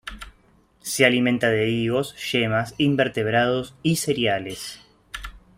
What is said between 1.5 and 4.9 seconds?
de higos, yemas, invertebrados y cereales.